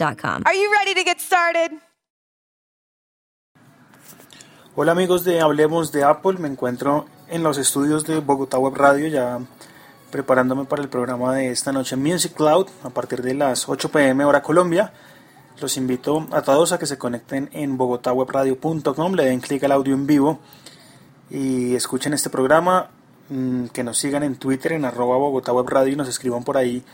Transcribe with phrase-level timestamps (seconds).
[0.00, 1.72] Are you ready to get started?
[4.76, 9.08] Hola amigos de Hablemos de Apple, me encuentro en los estudios de Bogotá Web Radio
[9.08, 9.40] ya
[10.12, 14.24] preparándome para el programa de esta noche Music Cloud a partir de las 8 pm
[14.24, 14.92] hora Colombia.
[15.60, 19.94] Los invito a todos a que se conecten en bogotawebradio.com, le den clic al audio
[19.94, 20.38] en vivo
[21.28, 22.90] y escuchen este programa,
[23.30, 26.56] mm, que nos sigan en Twitter en arroba Bogotá Web Radio y nos escriban por
[26.56, 26.84] ahí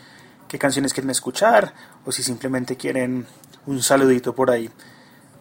[0.49, 3.27] qué canciones quieren escuchar o si simplemente quieren
[3.67, 4.71] un saludito por ahí.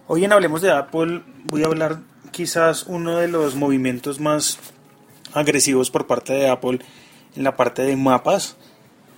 [0.08, 2.00] Hoy en Hablemos de Apple voy a hablar
[2.32, 4.58] quizás uno de los movimientos más
[5.34, 6.80] agresivos por parte de Apple
[7.36, 8.58] en la parte de mapas.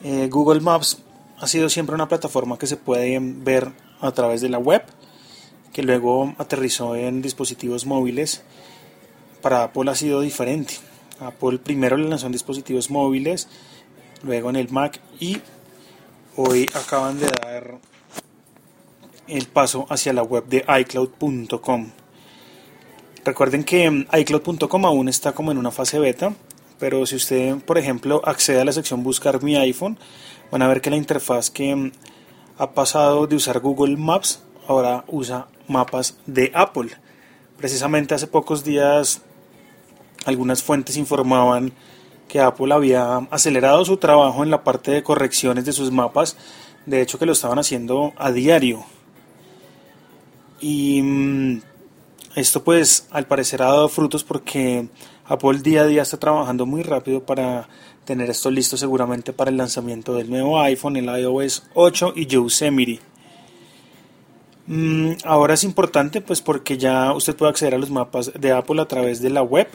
[0.04, 1.02] Eh, Google Maps
[1.40, 4.84] ha sido siempre una plataforma que se puede ver a través de la web,
[5.74, 8.44] que luego aterrizó en dispositivos móviles.
[9.42, 10.76] Para Apple ha sido diferente.
[11.20, 13.48] Apple primero le lanzó en dispositivos móviles,
[14.24, 15.42] luego en el Mac y
[16.36, 17.78] hoy acaban de dar
[19.28, 21.90] el paso hacia la web de iCloud.com.
[23.24, 26.34] Recuerden que iCloud.com aún está como en una fase beta,
[26.80, 29.98] pero si usted, por ejemplo, accede a la sección Buscar mi iPhone,
[30.52, 31.92] van a ver que la interfaz que
[32.58, 36.90] ha pasado de usar Google Maps ahora usa mapas de Apple.
[37.58, 39.22] Precisamente hace pocos días
[40.26, 41.74] algunas fuentes informaban
[42.28, 46.38] que Apple había acelerado su trabajo en la parte de correcciones de sus mapas,
[46.86, 48.86] de hecho que lo estaban haciendo a diario.
[50.60, 51.62] Y mm,
[52.36, 54.88] esto pues al parecer ha dado frutos porque
[55.26, 57.68] Apple día a día está trabajando muy rápido para
[58.06, 63.00] tener esto listo seguramente para el lanzamiento del nuevo iPhone, el iOS 8 y Yosemite.
[64.68, 68.82] Mm, ahora es importante pues porque ya usted puede acceder a los mapas de Apple
[68.82, 69.68] a través de la web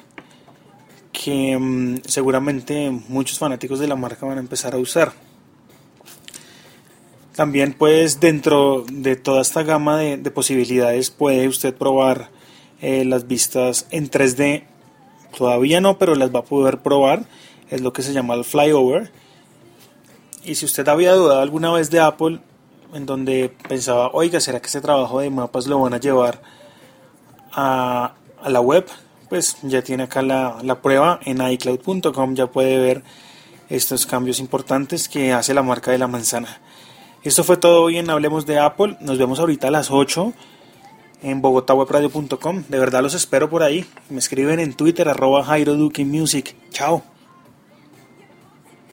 [1.23, 5.13] que mm, seguramente muchos fanáticos de la marca van a empezar a usar.
[7.37, 12.31] También pues dentro de toda esta gama de, de posibilidades puede usted probar
[12.81, 14.65] eh, las vistas en 3D.
[15.37, 17.25] Todavía no, pero las va a poder probar.
[17.69, 19.13] Es lo que se llama el flyover.
[20.43, 22.41] Y si usted había dudado alguna vez de Apple,
[22.95, 26.41] en donde pensaba, oiga, ¿será que ese trabajo de mapas lo van a llevar
[27.53, 28.15] a
[28.47, 28.87] la web?
[29.31, 33.03] Pues ya tiene acá la, la prueba en iCloud.com, ya puede ver
[33.71, 36.61] estos cambios importantes que hace la marca de la manzana.
[37.23, 38.97] Esto fue todo hoy en Hablemos de Apple.
[39.01, 40.33] Nos vemos ahorita a las 8
[41.23, 42.65] en bogotawebradio.com.
[42.69, 43.87] De verdad los espero por ahí.
[44.09, 46.57] Me escriben en Twitter arroba Jairo Duque Music.
[46.71, 47.10] Chao.